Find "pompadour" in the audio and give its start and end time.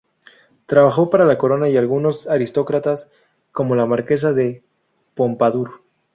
5.13-5.81